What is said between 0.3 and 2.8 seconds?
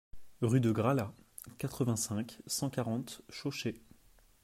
Rue de Grasla, quatre-vingt-cinq, cent